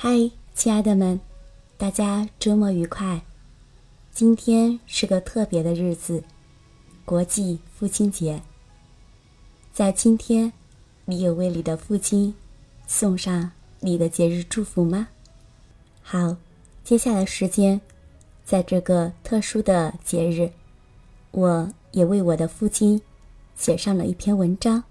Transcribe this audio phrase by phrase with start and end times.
[0.00, 1.18] 嗨，亲爱的们，
[1.76, 3.20] 大家周末愉快！
[4.12, 6.22] 今天是个特别的日子——
[7.04, 8.40] 国际父亲节。
[9.72, 10.52] 在今天，
[11.04, 12.32] 你有为你的父亲
[12.86, 13.50] 送上
[13.80, 15.08] 你的节日祝福吗？
[16.00, 16.36] 好，
[16.84, 17.80] 接下来时间，
[18.44, 20.52] 在这个特殊的节日，
[21.32, 23.02] 我也为我的父亲
[23.56, 24.84] 写上了一篇文章，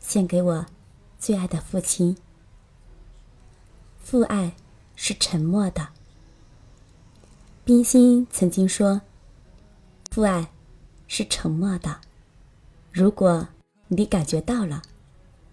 [0.00, 0.66] 献给我
[1.16, 2.16] 最爱的父亲。
[4.02, 4.52] 父爱
[4.96, 5.88] 是沉默的。
[7.64, 9.00] 冰心曾经说
[10.10, 10.50] ：“父爱
[11.06, 12.00] 是沉默的。
[12.90, 13.48] 如果
[13.88, 14.82] 你感觉到了，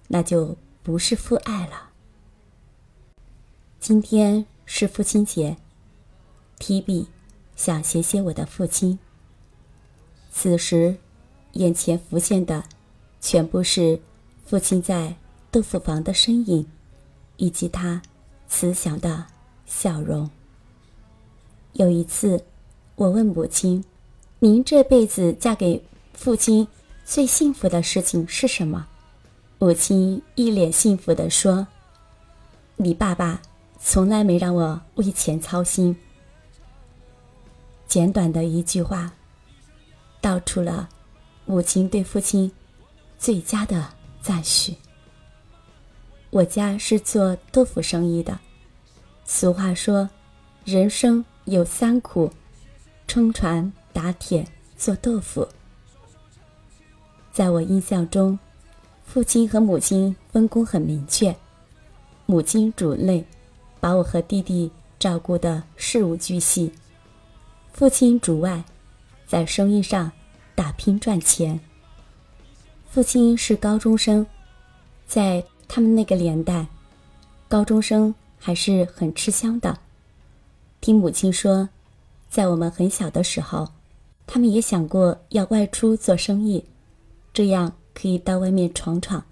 [0.08, 1.92] 那就不是父爱了。”
[3.80, 5.56] 今天是父亲节，
[6.58, 7.08] 提笔
[7.56, 9.00] 想写写我的父亲。
[10.32, 10.98] 此时，
[11.54, 12.64] 眼前浮现的
[13.22, 14.02] 全部是
[14.46, 15.16] 父亲在
[15.52, 16.68] 豆腐房的身影，
[17.38, 18.02] 以及他
[18.50, 19.26] 慈祥的
[19.66, 20.30] 笑容。
[21.74, 22.44] 有一次，
[22.96, 23.86] 我问母亲
[24.40, 25.82] ：“您这辈子嫁给
[26.14, 26.68] 父亲
[27.06, 28.88] 最幸福的事情是什么？”
[29.60, 31.68] 母亲一脸幸福地说
[32.76, 33.42] ：“你爸爸
[33.80, 35.96] 从来没让我为钱操心。”
[37.88, 39.14] 简短的一句话，
[40.22, 40.90] 道出了
[41.46, 42.52] 母亲对父亲
[43.18, 43.88] 最佳的
[44.22, 44.76] 赞许。
[46.30, 48.40] 我家是做豆腐生意的，
[49.32, 50.10] 俗话说
[50.66, 52.32] ：“人生。”有三苦：
[53.08, 55.48] 撑船、打铁、做豆腐。
[57.32, 58.38] 在我印象中，
[59.06, 61.36] 父亲和母亲分工很明确，
[62.26, 63.24] 母亲主内，
[63.80, 66.72] 把我和弟弟照顾的事无巨细；
[67.72, 68.64] 父亲主外，
[69.28, 70.12] 在生意上
[70.56, 71.60] 打拼赚钱。
[72.90, 74.26] 父亲是高中生，
[75.08, 76.68] 在他们那个年代，
[77.48, 79.78] 高中生还是很吃香的。
[80.82, 81.70] 听母亲说，
[82.30, 83.68] 在我们很小的时候，
[84.26, 86.64] 他们也想过要外出做生意，
[87.34, 89.24] 这样可以到外面闯闯，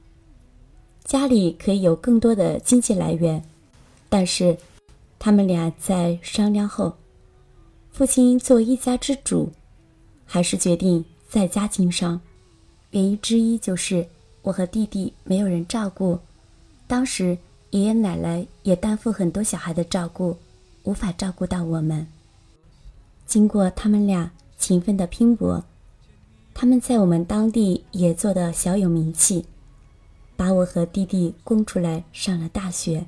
[1.05, 3.41] 家里可以有更多的经济来源。
[4.09, 4.57] 但是，
[5.17, 6.95] 他们俩在商量后，
[7.91, 9.51] 父亲作为一家之主，
[10.25, 12.19] 还是决定在家经商。
[12.91, 14.07] 原因之一就是
[14.41, 16.19] 我和弟弟没有人照顾，
[16.87, 17.37] 当时
[17.71, 20.37] 爷爷奶奶也担负很多小孩的照顾。
[20.83, 22.07] 无法照顾到我们。
[23.25, 25.61] 经过他们俩勤奋的拼搏，
[26.53, 29.45] 他们在我们当地也做得小有名气，
[30.37, 33.05] 把我和弟弟供出来上了大学。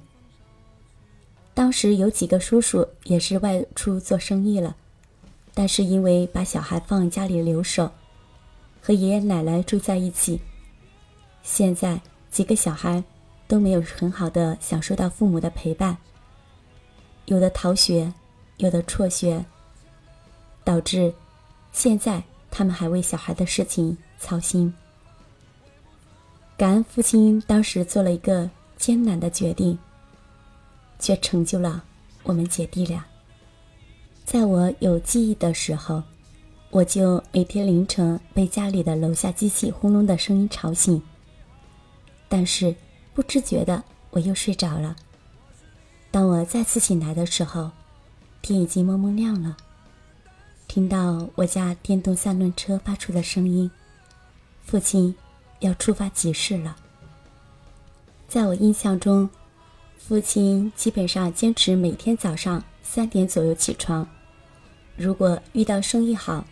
[1.53, 4.75] 当时有几个叔叔也是外出做生意了，
[5.53, 7.89] 但是因为把小孩放家里留守，
[8.81, 10.41] 和爷爷奶奶住在一起，
[11.43, 13.01] 现在几个小孩
[13.49, 15.97] 都没有很好的享受到父母的陪伴。
[17.25, 18.13] 有的逃学，
[18.57, 19.43] 有的辍学，
[20.63, 21.11] 导致
[21.71, 22.21] 现在
[22.51, 24.71] 他们还为小孩的事情操心。
[26.55, 29.77] 感恩父亲当时做了一个艰难的决定，
[30.99, 31.83] 却成就了
[32.21, 33.03] 我们姐弟俩。
[34.25, 36.03] 在我有记忆的时候，
[36.69, 41.01] 我就每天凌晨被家里的楼下机器轰隆的声音吵醒，
[42.27, 42.75] 但是
[43.19, 44.95] 不知觉的我又睡着了。
[46.09, 47.69] 当我再次醒来的时候，
[48.41, 49.57] 天已经蒙蒙亮了。
[50.69, 53.69] 听到我家电动三轮车发出的声音，
[54.63, 55.13] 父亲
[55.59, 56.77] 要出发集市了。
[58.29, 59.29] 在我印象中，
[59.97, 64.07] 父亲基本上坚持每天早上三点左右起床。
[64.95, 66.45] 如果遇到生意好，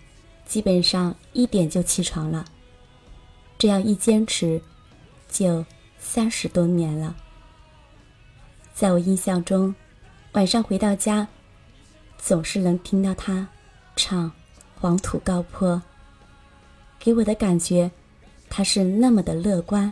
[0.46, 2.44] 基本上一点就起床了。
[3.58, 4.62] 这样一坚持，
[5.30, 5.64] 就
[6.00, 7.16] 三十多年了。
[8.74, 9.74] 在我印象中，
[10.34, 11.28] 晚上回到家，
[12.18, 13.48] 总是能听到他
[13.96, 14.26] 唱
[14.80, 15.76] 《黄土高坡》，
[17.00, 17.90] 给我的感觉，
[18.50, 19.92] 他是那么的乐观，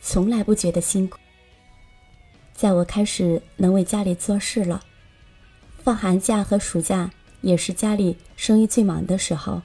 [0.00, 1.18] 从来不觉得辛苦。
[2.54, 4.82] 在我开始能为家里做事了，
[5.82, 7.10] 放寒假和暑假
[7.40, 9.60] 也是家里生意最忙的时候，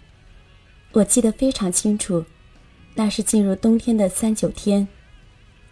[0.92, 2.26] 我记得非常清楚，
[2.96, 4.88] 那是进入冬天的三九天，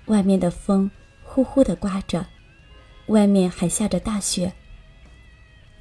[0.08, 0.90] 外面的风
[1.24, 2.26] 呼呼的刮着。
[3.08, 4.52] 外面还下着大雪。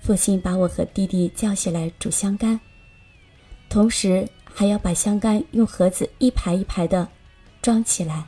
[0.01, 2.61] 父亲把我和弟弟叫起来煮香干，
[3.71, 7.09] 同时还要把香干用盒子一排一排的
[7.63, 8.27] 装起来，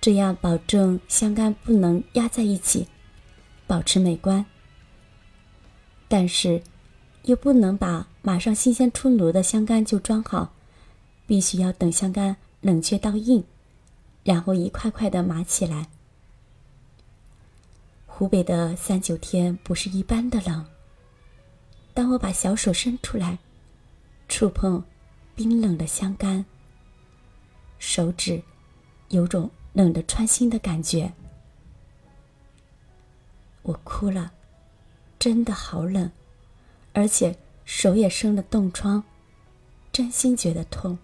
[0.00, 2.88] 这样保证香干不能压在一起，
[3.66, 4.46] 保持美观。
[6.08, 6.62] 但是，
[7.24, 10.54] 又不能把马上新鲜出炉的香干就装好，
[11.26, 13.44] 必须要等香干冷却到硬，
[14.22, 15.88] 然后一块块的码起来。
[18.06, 20.66] 湖北的三九天不是一般的冷。
[21.94, 23.38] 当我把小手伸出来，
[24.28, 24.84] 触碰
[25.34, 26.44] 冰冷的香干，
[27.78, 28.42] 手指
[29.08, 31.12] 有种冷得穿心的感觉。
[33.62, 34.32] 我哭了，
[35.18, 36.10] 真的好冷，
[36.92, 39.02] 而且手也生了冻疮，
[39.92, 40.98] 真心觉得痛。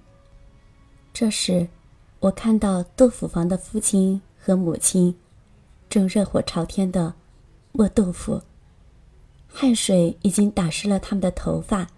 [1.12, 1.68] 这时，
[2.20, 5.14] 我看到豆腐房的父亲和母亲
[5.88, 7.14] 正热火朝天的
[7.72, 8.42] 磨豆腐，
[9.46, 11.88] 汗水已经打湿了他们的头发，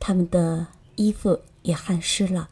[0.00, 0.66] 他们的
[0.96, 2.48] 衣服也汗湿了。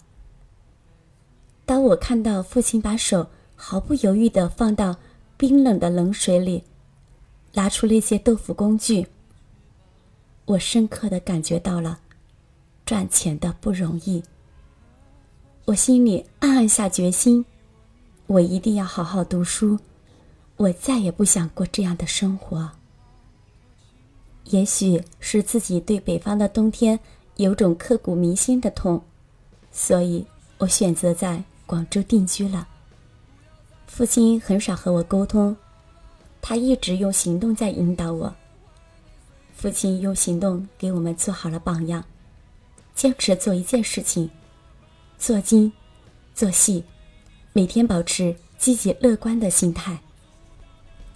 [1.65, 4.99] 当我看到父亲把手毫不犹豫的放到
[5.39, 6.65] 冰冷的冷水里，
[7.55, 9.07] 拿出那些豆腐工具，
[10.45, 12.01] 我深刻的感觉到了
[12.85, 14.23] 赚钱的不容易。
[15.65, 17.45] 我心里暗暗下决心，
[18.27, 19.79] 我一定要好好读书，
[20.57, 22.69] 我再也不想过这样的生活。
[24.47, 26.99] 也许是自己对北方的冬天
[27.37, 29.01] 有种刻骨铭心的痛，
[29.71, 30.27] 所以
[30.59, 32.67] 我选择在广州定居了。
[33.87, 35.57] 父亲很少和我沟通。
[36.45, 38.35] 他一直用行动在引导我。
[39.55, 42.05] 父亲用行动给我们做好了榜样，
[42.97, 44.29] 坚持做一件事情，
[45.23, 45.73] 做精，
[46.35, 46.83] 做细，
[47.53, 49.97] 每天保持积极乐观的心态。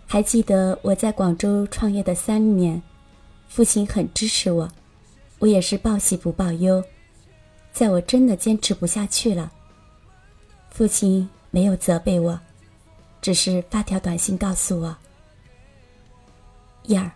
[0.06, 2.80] 还记得我在广州创业的三年，
[3.48, 4.70] 父亲很支持我，
[5.40, 6.84] 我也是报喜不报忧。
[7.72, 9.50] 在我真的坚持不下去了，
[10.70, 12.38] 父亲没有责备我，
[13.20, 14.96] 只是发条短信告诉我。
[16.84, 17.10] 燕儿，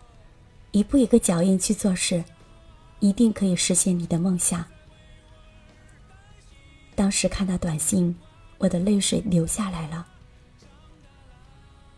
[0.73, 2.25] 一步一个脚印去做事，
[2.99, 4.65] 一定可以实现你的梦想。
[7.01, 8.15] 当时看到短信，
[8.59, 10.07] 我的泪水流下来了。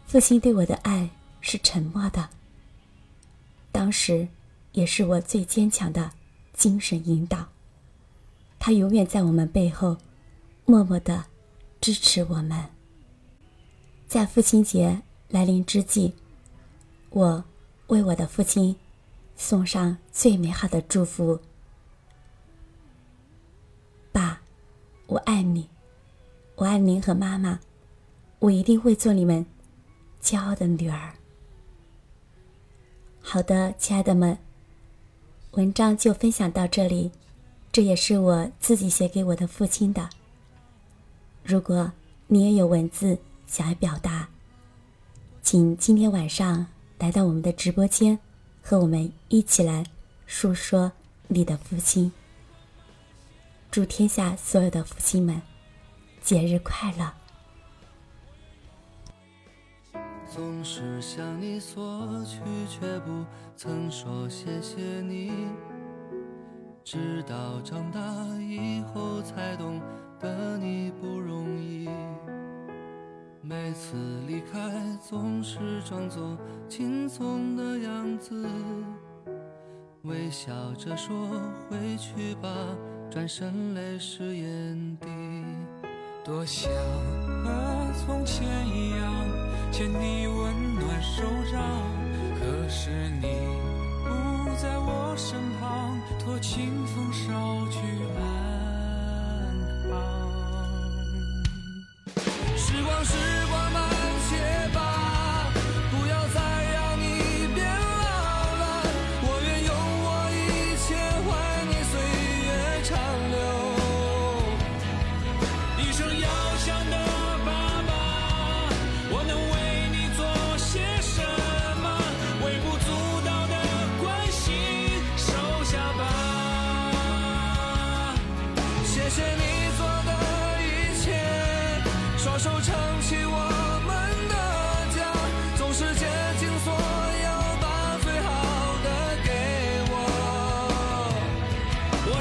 [0.06, 1.10] 父亲对我的爱
[1.40, 2.28] 是沉默的，
[3.72, 4.28] 当时
[4.70, 6.12] 也是我最坚强的
[6.52, 7.48] 精神引导。
[8.60, 9.96] 他永远在我们背后，
[10.66, 11.24] 默默的
[11.80, 12.64] 支持我们。
[14.06, 16.14] 在父亲节来临之际，
[17.10, 17.44] 我。
[17.88, 18.76] 为我的父亲
[19.36, 21.40] 送上最美好的祝福，
[24.12, 24.40] 爸，
[25.12, 25.68] 我爱你，
[26.54, 27.60] 我爱您和妈妈，
[28.38, 29.44] 我一定会做你们
[30.22, 31.12] 骄傲的女儿。
[33.20, 34.38] 好的，亲爱的们，
[35.50, 37.10] 文章就分享到这里，
[37.70, 40.08] 这也是我自己写给我的父亲的。
[41.44, 41.92] 如果
[42.26, 44.30] 你也有文字想要表达，
[45.42, 46.66] 请今天晚上。
[46.98, 48.18] 来到我们的直播间，
[48.62, 49.84] 和我们一起来
[50.26, 50.92] 诉说
[51.26, 52.12] 你的父亲。
[53.72, 55.40] 祝天下所有的父亲们
[56.20, 57.10] 节日快乐！
[60.28, 63.24] 总是向你索取，却不
[63.56, 65.32] 曾说谢谢你。
[66.84, 68.00] 直到长大
[68.38, 69.80] 以后，才懂
[70.20, 71.88] 得你不容易。
[73.40, 73.96] 每次
[74.26, 74.70] 离开，
[75.02, 76.36] 总是装作
[76.68, 78.46] 轻松的样子，
[80.02, 81.16] 微笑着说
[81.70, 82.50] 回去吧，
[83.12, 85.06] 转身泪湿眼底。
[86.24, 86.72] 多想
[87.44, 89.12] 和从前一样，
[89.70, 91.22] 牵你温暖手
[91.52, 91.60] 掌，
[92.38, 92.88] 可是
[93.20, 93.26] 你
[94.02, 94.08] 不
[94.56, 97.76] 在我身旁，托清风捎去
[98.16, 98.22] 安
[99.90, 99.92] 康。
[102.56, 103.31] 时光是。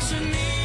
[0.02, 0.61] 是你